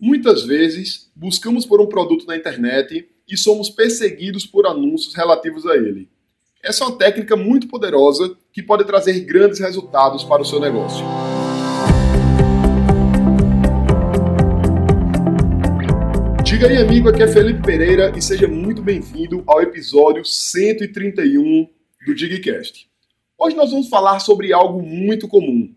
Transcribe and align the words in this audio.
Muitas 0.00 0.44
vezes, 0.44 1.10
buscamos 1.12 1.66
por 1.66 1.80
um 1.80 1.86
produto 1.88 2.24
na 2.24 2.36
internet 2.36 3.08
e 3.28 3.36
somos 3.36 3.68
perseguidos 3.68 4.46
por 4.46 4.64
anúncios 4.64 5.12
relativos 5.12 5.66
a 5.66 5.74
ele. 5.74 6.08
Essa 6.62 6.84
é 6.84 6.86
uma 6.86 6.96
técnica 6.96 7.34
muito 7.34 7.66
poderosa 7.66 8.36
que 8.52 8.62
pode 8.62 8.84
trazer 8.84 9.18
grandes 9.24 9.58
resultados 9.58 10.22
para 10.22 10.40
o 10.40 10.44
seu 10.44 10.60
negócio. 10.60 11.04
Diga 16.44 16.68
aí, 16.68 16.76
amigo, 16.76 17.08
aqui 17.08 17.24
é 17.24 17.26
Felipe 17.26 17.62
Pereira 17.62 18.16
e 18.16 18.22
seja 18.22 18.46
muito 18.46 18.80
bem-vindo 18.80 19.42
ao 19.48 19.60
episódio 19.60 20.24
131 20.24 21.68
do 22.06 22.14
Digcast. 22.14 22.88
Hoje 23.36 23.56
nós 23.56 23.72
vamos 23.72 23.88
falar 23.88 24.20
sobre 24.20 24.52
algo 24.52 24.80
muito 24.80 25.26
comum, 25.26 25.74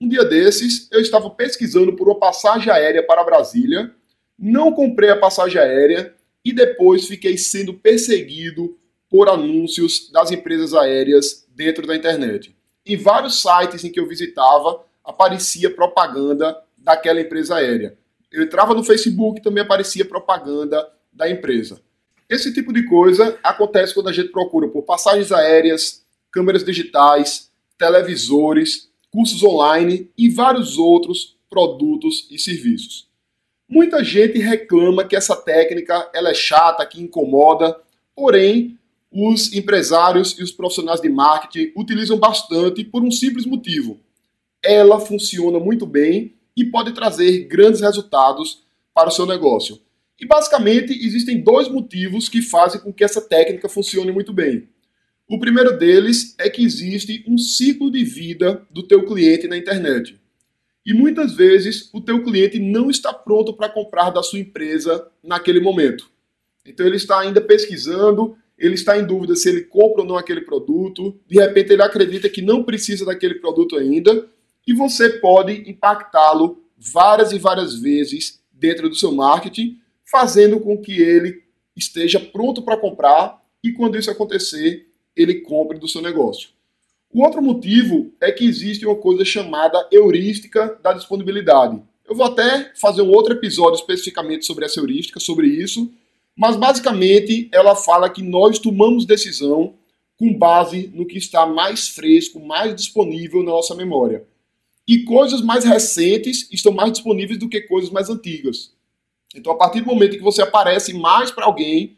um 0.00 0.08
dia 0.08 0.24
desses, 0.24 0.88
eu 0.90 1.00
estava 1.00 1.30
pesquisando 1.30 1.94
por 1.94 2.08
uma 2.08 2.18
passagem 2.18 2.72
aérea 2.72 3.02
para 3.02 3.24
Brasília, 3.24 3.94
não 4.38 4.72
comprei 4.72 5.10
a 5.10 5.18
passagem 5.18 5.60
aérea 5.60 6.14
e 6.44 6.52
depois 6.52 7.06
fiquei 7.06 7.38
sendo 7.38 7.74
perseguido 7.74 8.76
por 9.08 9.28
anúncios 9.28 10.10
das 10.10 10.30
empresas 10.30 10.74
aéreas 10.74 11.46
dentro 11.54 11.86
da 11.86 11.94
internet. 11.94 12.54
Em 12.84 12.96
vários 12.96 13.40
sites 13.40 13.84
em 13.84 13.90
que 13.90 13.98
eu 13.98 14.08
visitava, 14.08 14.84
aparecia 15.04 15.70
propaganda 15.70 16.60
daquela 16.76 17.20
empresa 17.20 17.56
aérea. 17.56 17.96
Eu 18.30 18.42
entrava 18.42 18.74
no 18.74 18.82
Facebook 18.82 19.40
também 19.40 19.62
aparecia 19.62 20.04
propaganda 20.04 20.86
da 21.12 21.30
empresa. 21.30 21.80
Esse 22.28 22.52
tipo 22.52 22.72
de 22.72 22.84
coisa 22.84 23.38
acontece 23.42 23.94
quando 23.94 24.08
a 24.08 24.12
gente 24.12 24.30
procura 24.30 24.68
por 24.68 24.82
passagens 24.82 25.30
aéreas, 25.30 26.04
câmeras 26.32 26.64
digitais, 26.64 27.50
televisores 27.78 28.90
cursos 29.14 29.44
online 29.44 30.10
e 30.18 30.28
vários 30.28 30.76
outros 30.76 31.36
produtos 31.48 32.26
e 32.32 32.36
serviços. 32.36 33.06
Muita 33.68 34.02
gente 34.02 34.40
reclama 34.40 35.04
que 35.04 35.14
essa 35.14 35.36
técnica 35.36 36.10
ela 36.12 36.30
é 36.30 36.34
chata, 36.34 36.84
que 36.84 37.00
incomoda, 37.00 37.80
porém 38.12 38.76
os 39.12 39.52
empresários 39.52 40.36
e 40.36 40.42
os 40.42 40.50
profissionais 40.50 41.00
de 41.00 41.08
marketing 41.08 41.72
utilizam 41.76 42.18
bastante 42.18 42.82
por 42.82 43.04
um 43.04 43.10
simples 43.12 43.46
motivo. 43.46 44.00
Ela 44.60 44.98
funciona 44.98 45.60
muito 45.60 45.86
bem 45.86 46.34
e 46.56 46.64
pode 46.64 46.92
trazer 46.92 47.44
grandes 47.44 47.82
resultados 47.82 48.64
para 48.92 49.10
o 49.10 49.12
seu 49.12 49.26
negócio. 49.26 49.78
E 50.18 50.26
basicamente 50.26 50.92
existem 50.92 51.40
dois 51.40 51.68
motivos 51.68 52.28
que 52.28 52.42
fazem 52.42 52.80
com 52.80 52.92
que 52.92 53.04
essa 53.04 53.20
técnica 53.20 53.68
funcione 53.68 54.10
muito 54.10 54.32
bem. 54.32 54.68
O 55.28 55.38
primeiro 55.38 55.78
deles 55.78 56.34
é 56.38 56.50
que 56.50 56.62
existe 56.62 57.24
um 57.26 57.38
ciclo 57.38 57.90
de 57.90 58.04
vida 58.04 58.66
do 58.70 58.82
teu 58.82 59.06
cliente 59.06 59.48
na 59.48 59.56
internet. 59.56 60.20
E 60.84 60.92
muitas 60.92 61.32
vezes 61.32 61.88
o 61.94 62.00
teu 62.00 62.22
cliente 62.22 62.58
não 62.58 62.90
está 62.90 63.12
pronto 63.12 63.54
para 63.54 63.70
comprar 63.70 64.10
da 64.10 64.22
sua 64.22 64.38
empresa 64.38 65.08
naquele 65.22 65.60
momento. 65.60 66.10
Então 66.64 66.86
ele 66.86 66.96
está 66.96 67.20
ainda 67.20 67.40
pesquisando, 67.40 68.36
ele 68.58 68.74
está 68.74 68.98
em 68.98 69.06
dúvida 69.06 69.34
se 69.34 69.48
ele 69.48 69.62
compra 69.62 70.02
ou 70.02 70.06
não 70.06 70.16
aquele 70.16 70.42
produto, 70.42 71.18
de 71.26 71.40
repente 71.40 71.72
ele 71.72 71.82
acredita 71.82 72.28
que 72.28 72.42
não 72.42 72.62
precisa 72.62 73.06
daquele 73.06 73.36
produto 73.36 73.76
ainda, 73.76 74.28
e 74.66 74.74
você 74.74 75.08
pode 75.08 75.68
impactá-lo 75.68 76.62
várias 76.76 77.32
e 77.32 77.38
várias 77.38 77.74
vezes 77.74 78.42
dentro 78.52 78.90
do 78.90 78.94
seu 78.94 79.12
marketing, 79.12 79.78
fazendo 80.04 80.60
com 80.60 80.76
que 80.78 81.00
ele 81.00 81.42
esteja 81.74 82.20
pronto 82.20 82.62
para 82.62 82.76
comprar 82.76 83.42
e 83.62 83.72
quando 83.72 83.98
isso 83.98 84.10
acontecer, 84.10 84.86
ele 85.16 85.36
compre 85.36 85.78
do 85.78 85.88
seu 85.88 86.02
negócio. 86.02 86.50
O 87.12 87.22
outro 87.22 87.40
motivo 87.40 88.12
é 88.20 88.32
que 88.32 88.44
existe 88.44 88.84
uma 88.84 88.96
coisa 88.96 89.24
chamada 89.24 89.86
heurística 89.92 90.78
da 90.82 90.92
disponibilidade. 90.92 91.80
Eu 92.08 92.14
vou 92.14 92.26
até 92.26 92.72
fazer 92.74 93.02
um 93.02 93.10
outro 93.10 93.34
episódio 93.34 93.78
especificamente 93.78 94.44
sobre 94.44 94.64
essa 94.64 94.80
heurística, 94.80 95.20
sobre 95.20 95.46
isso, 95.46 95.90
mas 96.36 96.56
basicamente 96.56 97.48
ela 97.52 97.76
fala 97.76 98.10
que 98.10 98.22
nós 98.22 98.58
tomamos 98.58 99.06
decisão 99.06 99.74
com 100.16 100.36
base 100.36 100.90
no 100.92 101.06
que 101.06 101.18
está 101.18 101.46
mais 101.46 101.88
fresco, 101.88 102.40
mais 102.40 102.74
disponível 102.74 103.42
na 103.42 103.52
nossa 103.52 103.74
memória. 103.74 104.24
E 104.86 105.04
coisas 105.04 105.40
mais 105.40 105.64
recentes 105.64 106.48
estão 106.52 106.72
mais 106.72 106.92
disponíveis 106.92 107.38
do 107.38 107.48
que 107.48 107.60
coisas 107.60 107.90
mais 107.90 108.10
antigas. 108.10 108.72
Então, 109.34 109.52
a 109.52 109.56
partir 109.56 109.80
do 109.80 109.86
momento 109.86 110.16
que 110.16 110.22
você 110.22 110.42
aparece 110.42 110.92
mais 110.92 111.30
para 111.30 111.46
alguém, 111.46 111.96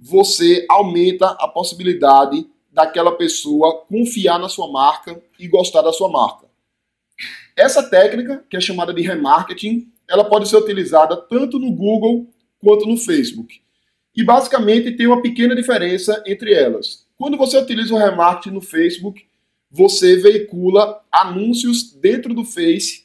você 0.00 0.64
aumenta 0.68 1.26
a 1.26 1.46
possibilidade 1.46 2.48
daquela 2.72 3.12
pessoa 3.12 3.84
confiar 3.84 4.38
na 4.38 4.48
sua 4.48 4.70
marca 4.72 5.22
e 5.38 5.46
gostar 5.46 5.82
da 5.82 5.92
sua 5.92 6.08
marca. 6.08 6.46
Essa 7.54 7.82
técnica, 7.82 8.42
que 8.48 8.56
é 8.56 8.60
chamada 8.60 8.94
de 8.94 9.02
remarketing, 9.02 9.92
ela 10.08 10.24
pode 10.24 10.48
ser 10.48 10.56
utilizada 10.56 11.16
tanto 11.16 11.58
no 11.58 11.70
Google 11.70 12.26
quanto 12.58 12.86
no 12.86 12.96
Facebook. 12.96 13.60
E 14.16 14.24
basicamente 14.24 14.96
tem 14.96 15.06
uma 15.06 15.20
pequena 15.20 15.54
diferença 15.54 16.22
entre 16.26 16.54
elas. 16.54 17.06
Quando 17.18 17.36
você 17.36 17.58
utiliza 17.58 17.94
o 17.94 17.98
remarketing 17.98 18.54
no 18.54 18.62
Facebook, 18.62 19.26
você 19.70 20.16
veicula 20.16 21.00
anúncios 21.12 21.92
dentro 21.92 22.32
do 22.34 22.44
Face 22.44 23.04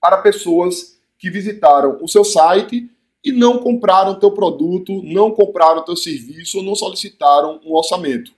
para 0.00 0.18
pessoas 0.18 0.98
que 1.18 1.30
visitaram 1.30 1.98
o 2.02 2.08
seu 2.08 2.24
site 2.24 2.90
e 3.26 3.32
não 3.32 3.58
compraram 3.58 4.20
teu 4.20 4.30
produto, 4.30 5.02
não 5.02 5.32
compraram 5.32 5.84
teu 5.84 5.96
serviço 5.96 6.58
ou 6.58 6.62
não 6.62 6.76
solicitaram 6.76 7.60
um 7.66 7.74
orçamento. 7.74 8.32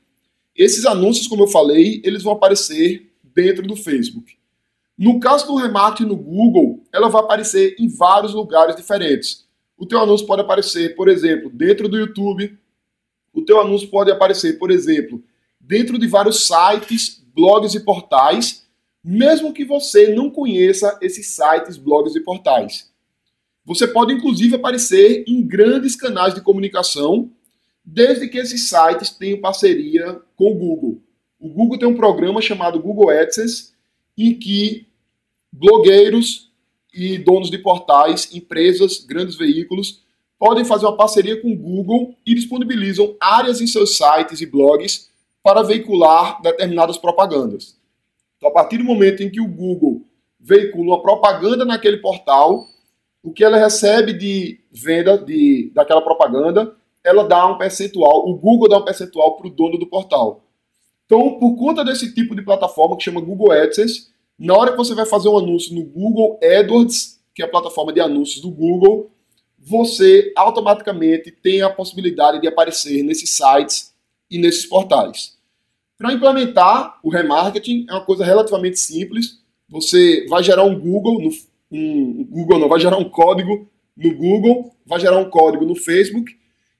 Esses 0.56 0.86
anúncios, 0.86 1.26
como 1.26 1.42
eu 1.42 1.46
falei, 1.46 2.00
eles 2.02 2.22
vão 2.22 2.32
aparecer 2.32 3.12
dentro 3.22 3.66
do 3.66 3.76
Facebook. 3.76 4.38
No 4.96 5.20
caso 5.20 5.46
do 5.46 5.56
remarketing 5.56 6.08
no 6.08 6.16
Google, 6.16 6.82
ela 6.90 7.10
vai 7.10 7.20
aparecer 7.20 7.76
em 7.78 7.86
vários 7.86 8.32
lugares 8.32 8.76
diferentes. 8.76 9.46
O 9.76 9.84
teu 9.84 10.00
anúncio 10.00 10.26
pode 10.26 10.40
aparecer, 10.40 10.96
por 10.96 11.10
exemplo, 11.10 11.50
dentro 11.50 11.86
do 11.86 11.98
YouTube. 11.98 12.58
O 13.34 13.42
teu 13.42 13.60
anúncio 13.60 13.88
pode 13.88 14.10
aparecer, 14.10 14.58
por 14.58 14.70
exemplo, 14.70 15.22
dentro 15.60 15.98
de 15.98 16.06
vários 16.06 16.46
sites, 16.46 17.22
blogs 17.34 17.74
e 17.74 17.80
portais, 17.80 18.66
mesmo 19.04 19.52
que 19.52 19.66
você 19.66 20.14
não 20.14 20.30
conheça 20.30 20.98
esses 21.02 21.26
sites, 21.26 21.76
blogs 21.76 22.16
e 22.16 22.20
portais. 22.20 22.87
Você 23.68 23.86
pode 23.86 24.14
inclusive 24.14 24.56
aparecer 24.56 25.24
em 25.28 25.46
grandes 25.46 25.94
canais 25.94 26.32
de 26.32 26.40
comunicação, 26.40 27.30
desde 27.84 28.26
que 28.26 28.38
esses 28.38 28.66
sites 28.66 29.10
tenham 29.10 29.42
parceria 29.42 30.22
com 30.36 30.52
o 30.52 30.54
Google. 30.54 31.02
O 31.38 31.50
Google 31.50 31.78
tem 31.78 31.86
um 31.86 31.94
programa 31.94 32.40
chamado 32.40 32.80
Google 32.80 33.10
AdSense, 33.10 33.74
em 34.16 34.32
que 34.32 34.86
blogueiros 35.52 36.50
e 36.94 37.18
donos 37.18 37.50
de 37.50 37.58
portais, 37.58 38.34
empresas, 38.34 39.04
grandes 39.04 39.36
veículos, 39.36 40.02
podem 40.38 40.64
fazer 40.64 40.86
uma 40.86 40.96
parceria 40.96 41.38
com 41.38 41.52
o 41.52 41.56
Google 41.56 42.14
e 42.24 42.34
disponibilizam 42.34 43.16
áreas 43.20 43.60
em 43.60 43.66
seus 43.66 43.98
sites 43.98 44.40
e 44.40 44.46
blogs 44.46 45.10
para 45.42 45.62
veicular 45.62 46.40
determinadas 46.40 46.96
propagandas. 46.96 47.76
Então, 48.38 48.48
a 48.48 48.52
partir 48.52 48.78
do 48.78 48.84
momento 48.84 49.22
em 49.22 49.30
que 49.30 49.42
o 49.42 49.46
Google 49.46 50.06
veicula 50.40 50.94
uma 50.94 51.02
propaganda 51.02 51.66
naquele 51.66 51.98
portal, 51.98 52.66
o 53.28 53.32
que 53.32 53.44
ela 53.44 53.58
recebe 53.58 54.14
de 54.14 54.58
venda 54.72 55.18
de, 55.18 55.70
daquela 55.74 56.00
propaganda, 56.00 56.74
ela 57.04 57.24
dá 57.24 57.46
um 57.46 57.58
percentual, 57.58 58.26
o 58.26 58.34
Google 58.34 58.70
dá 58.70 58.78
um 58.78 58.84
percentual 58.84 59.36
para 59.36 59.46
o 59.46 59.50
dono 59.50 59.78
do 59.78 59.86
portal. 59.86 60.44
Então, 61.04 61.38
por 61.38 61.54
conta 61.56 61.84
desse 61.84 62.14
tipo 62.14 62.34
de 62.34 62.40
plataforma 62.40 62.96
que 62.96 63.04
chama 63.04 63.20
Google 63.20 63.52
AdSense, 63.52 64.08
na 64.38 64.56
hora 64.56 64.70
que 64.70 64.78
você 64.78 64.94
vai 64.94 65.04
fazer 65.04 65.28
um 65.28 65.36
anúncio 65.36 65.74
no 65.74 65.84
Google 65.84 66.40
AdWords, 66.42 67.20
que 67.34 67.42
é 67.42 67.44
a 67.44 67.50
plataforma 67.50 67.92
de 67.92 68.00
anúncios 68.00 68.40
do 68.40 68.50
Google, 68.50 69.10
você 69.58 70.32
automaticamente 70.34 71.30
tem 71.30 71.60
a 71.60 71.68
possibilidade 71.68 72.40
de 72.40 72.48
aparecer 72.48 73.02
nesses 73.02 73.30
sites 73.30 73.92
e 74.30 74.38
nesses 74.38 74.64
portais. 74.64 75.36
Para 75.98 76.14
implementar 76.14 76.98
o 77.02 77.10
remarketing 77.10 77.84
é 77.90 77.92
uma 77.92 78.04
coisa 78.04 78.24
relativamente 78.24 78.78
simples. 78.78 79.42
Você 79.68 80.24
vai 80.30 80.42
gerar 80.42 80.64
um 80.64 80.78
Google 80.78 81.20
no, 81.20 81.30
um 81.70 82.24
Google 82.24 82.58
não, 82.58 82.68
vai 82.68 82.80
gerar 82.80 82.96
um 82.96 83.08
código 83.08 83.68
no 83.96 84.14
Google, 84.14 84.74
vai 84.86 85.00
gerar 85.00 85.18
um 85.18 85.28
código 85.28 85.64
no 85.64 85.74
Facebook 85.74 86.36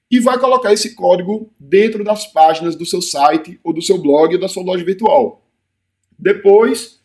e 0.09 0.19
vai 0.19 0.39
colocar 0.39 0.73
esse 0.73 0.95
código 0.95 1.51
dentro 1.59 2.03
das 2.03 2.25
páginas 2.25 2.75
do 2.75 2.85
seu 2.85 3.01
site 3.01 3.59
ou 3.63 3.71
do 3.71 3.81
seu 3.81 3.97
blog 3.97 4.33
ou 4.33 4.39
da 4.39 4.47
sua 4.47 4.63
loja 4.63 4.83
virtual. 4.83 5.45
Depois, 6.17 6.99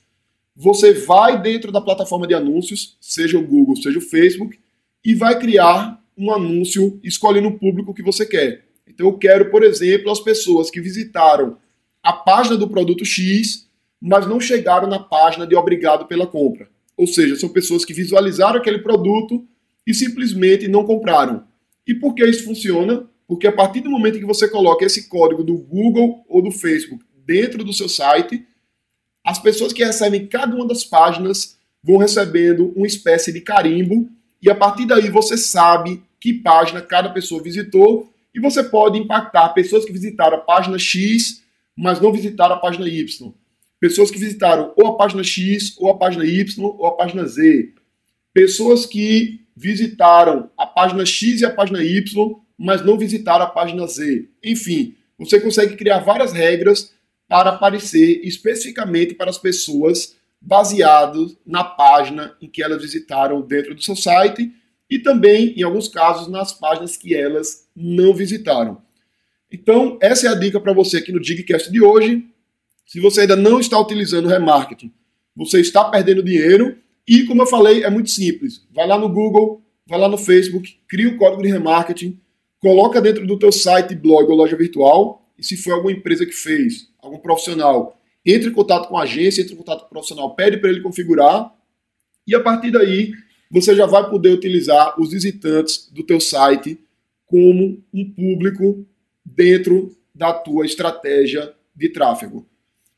você 0.57 0.93
vai 0.93 1.41
dentro 1.41 1.71
da 1.71 1.81
plataforma 1.81 2.27
de 2.27 2.35
anúncios, 2.35 2.97
seja 3.01 3.39
o 3.39 3.47
Google, 3.47 3.77
seja 3.77 3.99
o 3.99 4.03
Facebook, 4.03 4.59
e 5.05 5.15
vai 5.15 5.39
criar 5.39 6.03
um 6.17 6.33
anúncio 6.33 6.99
escolhendo 7.03 7.49
o 7.49 7.59
público 7.59 7.93
que 7.93 8.03
você 8.03 8.25
quer. 8.25 8.65
Então, 8.87 9.07
eu 9.07 9.19
quero, 9.19 9.51
por 9.51 9.63
exemplo, 9.63 10.11
as 10.11 10.21
pessoas 10.21 10.71
que 10.71 10.81
visitaram 10.81 11.59
a 12.03 12.13
página 12.13 12.57
do 12.57 12.69
produto 12.69 13.05
X, 13.05 13.69
mas 14.01 14.27
não 14.27 14.39
chegaram 14.39 14.89
na 14.89 14.99
página 14.99 15.47
de 15.47 15.57
obrigado 15.57 16.07
pela 16.07 16.27
compra. 16.27 16.69
Ou 16.97 17.07
seja, 17.07 17.37
são 17.37 17.49
pessoas 17.49 17.85
que 17.85 17.93
visualizaram 17.93 18.59
aquele 18.59 18.79
produto 18.79 19.47
e 19.87 19.93
simplesmente 19.93 20.69
não 20.69 20.85
compraram. 20.85 21.45
E 21.87 21.95
por 21.95 22.15
que 22.15 22.25
isso 22.25 22.45
funciona? 22.45 23.09
Porque 23.27 23.47
a 23.47 23.53
partir 23.53 23.81
do 23.81 23.91
momento 23.91 24.19
que 24.19 24.25
você 24.25 24.49
coloca 24.49 24.85
esse 24.85 25.09
código 25.09 25.43
do 25.43 25.57
Google 25.57 26.25
ou 26.29 26.43
do 26.43 26.51
Facebook 26.51 27.05
dentro 27.27 27.65
do 27.65 27.73
seu 27.73 27.89
site, 27.89 28.47
as 29.25 29.39
pessoas 29.39 29.73
que 29.73 29.85
recebem 29.85 30.27
cada 30.27 30.55
uma 30.55 30.67
das 30.67 30.85
páginas 30.85 31.59
vão 31.83 31.97
recebendo 31.97 32.73
uma 32.77 32.87
espécie 32.87 33.33
de 33.33 33.41
carimbo 33.41 34.09
e 34.43 34.51
a 34.51 34.55
partir 34.55 34.87
daí 34.87 35.09
você 35.09 35.39
sabe 35.39 36.03
que 36.21 36.35
página 36.35 36.83
cada 36.83 37.11
pessoa 37.11 37.43
visitou 37.43 38.11
e 38.35 38.41
você 38.41 38.63
pode 38.63 38.99
impactar 38.99 39.51
pessoas 39.51 39.85
que 39.85 39.93
visitaram 39.93 40.37
a 40.37 40.41
página 40.41 40.79
X, 40.79 41.43
mas 41.77 42.01
não 42.01 42.13
visitaram 42.13 42.55
a 42.55 42.59
página 42.59 42.87
Y. 42.87 43.33
Pessoas 43.85 44.11
que 44.11 44.19
visitaram 44.19 44.73
ou 44.79 44.87
a 44.87 44.97
página 44.97 45.23
X, 45.23 45.77
ou 45.77 45.91
a 45.91 45.99
página 45.99 46.25
Y, 46.25 46.59
ou 46.59 46.87
a 46.87 46.97
página 46.97 47.27
Z. 47.27 47.75
Pessoas 48.33 48.87
que 48.87 49.43
visitaram 49.55 50.49
a 50.57 50.67
página 50.67 51.05
X 51.05 51.43
e 51.43 51.45
a 51.45 51.51
página 51.51 51.85
Y, 51.85 52.35
mas 52.57 52.83
não 52.83 52.97
visitaram 52.97 53.45
a 53.45 53.47
página 53.47 53.87
Z. 53.87 54.27
Enfim, 54.43 54.95
você 55.19 55.39
consegue 55.39 55.77
criar 55.77 55.99
várias 55.99 56.33
regras 56.33 56.95
para 57.29 57.51
aparecer 57.51 58.23
especificamente 58.25 59.13
para 59.13 59.29
as 59.29 59.37
pessoas 59.37 60.17
baseado 60.41 61.37
na 61.45 61.63
página 61.63 62.35
em 62.41 62.49
que 62.49 62.63
elas 62.63 62.81
visitaram 62.81 63.43
dentro 63.43 63.75
do 63.75 63.83
seu 63.83 63.95
site 63.95 64.51
e 64.89 64.99
também, 64.99 65.53
em 65.59 65.63
alguns 65.63 65.89
casos, 65.89 66.27
nas 66.27 66.55
páginas 66.55 66.97
que 66.97 67.15
elas 67.15 67.69
não 67.77 68.15
visitaram. 68.15 68.81
Então, 69.53 69.99
essa 70.01 70.27
é 70.27 70.31
a 70.31 70.35
dica 70.35 70.59
para 70.59 70.73
você 70.73 70.97
aqui 70.97 71.13
no 71.13 71.21
Digcast 71.21 71.71
de 71.71 71.83
hoje. 71.83 72.31
Se 72.87 73.01
você 73.01 73.23
ainda 73.23 73.37
não 73.37 73.59
está 73.59 73.79
utilizando 73.81 74.27
o 74.27 74.29
remarketing, 74.29 74.93
você 75.35 75.61
está 75.61 75.85
perdendo 75.85 76.23
dinheiro 76.23 76.77
e, 77.09 77.25
como 77.25 77.43
eu 77.43 77.47
falei, 77.47 77.83
é 77.83 77.91
muito 77.91 78.11
simples. 78.11 78.67
Vai 78.73 78.87
lá 78.87 78.99
no 78.99 79.09
Google, 79.09 79.63
vai 79.87 79.99
lá 79.99 80.09
no 80.09 80.19
Facebook, 80.19 80.79
cria 80.89 81.09
o 81.09 81.17
código 81.17 81.43
de 81.43 81.49
remarketing, 81.49 82.19
coloca 82.61 83.01
dentro 83.01 83.27
do 83.27 83.39
teu 83.39 83.53
site, 83.53 83.95
blog 83.95 84.31
ou 84.31 84.37
loja 84.37 84.57
virtual, 84.57 85.27
e 85.39 85.45
se 85.45 85.57
for 85.57 85.73
alguma 85.73 85.93
empresa 85.93 86.25
que 86.25 86.33
fez, 86.33 86.89
algum 87.03 87.19
profissional, 87.19 88.01
entre 88.25 88.49
em 88.49 88.53
contato 88.53 88.89
com 88.89 88.97
a 88.97 89.03
agência, 89.03 89.43
entre 89.43 89.55
em 89.55 89.59
contato 89.59 89.81
com 89.81 89.87
o 89.87 89.91
profissional, 89.91 90.35
pede 90.35 90.57
para 90.57 90.71
ele 90.71 90.81
configurar, 90.81 91.53
e 92.27 92.35
a 92.35 92.41
partir 92.41 92.71
daí 92.71 93.13
você 93.51 93.75
já 93.75 93.87
vai 93.87 94.09
poder 94.09 94.31
utilizar 94.31 94.99
os 94.99 95.13
visitantes 95.13 95.91
do 95.93 96.03
teu 96.03 96.21
site 96.21 96.79
como 97.27 97.83
um 97.93 98.11
público 98.11 98.87
dentro 99.25 99.95
da 100.15 100.33
tua 100.33 100.65
estratégia 100.65 101.55
de 101.75 101.89
tráfego. 101.89 102.47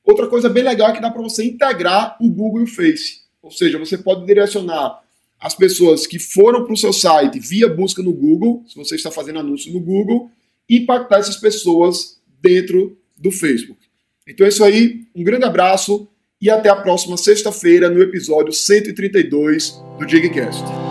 Outra 0.06 0.28
coisa 0.28 0.48
bem 0.48 0.62
legal 0.62 0.90
é 0.90 0.92
que 0.92 1.00
dá 1.00 1.10
para 1.10 1.20
você 1.20 1.44
integrar 1.44 2.16
o 2.20 2.30
Google 2.30 2.60
e 2.60 2.64
o 2.64 2.68
Face. 2.68 3.22
Ou 3.42 3.50
seja, 3.50 3.76
você 3.76 3.98
pode 3.98 4.24
direcionar 4.24 5.02
as 5.38 5.54
pessoas 5.54 6.06
que 6.06 6.18
foram 6.18 6.64
para 6.64 6.72
o 6.72 6.76
seu 6.76 6.92
site 6.92 7.40
via 7.40 7.68
busca 7.68 8.02
no 8.02 8.12
Google, 8.12 8.64
se 8.68 8.76
você 8.76 8.94
está 8.94 9.10
fazendo 9.10 9.40
anúncio 9.40 9.72
no 9.72 9.80
Google, 9.80 10.30
impactar 10.70 11.18
essas 11.18 11.36
pessoas 11.36 12.20
dentro 12.40 12.96
do 13.16 13.32
Facebook. 13.32 13.80
Então 14.26 14.46
é 14.46 14.48
isso 14.48 14.64
aí, 14.64 15.06
um 15.14 15.24
grande 15.24 15.44
abraço 15.44 16.08
e 16.40 16.48
até 16.50 16.68
a 16.68 16.76
próxima 16.76 17.16
sexta-feira 17.16 17.90
no 17.90 18.00
episódio 18.00 18.52
132 18.52 19.82
do 19.98 20.06
Digcast. 20.06 20.85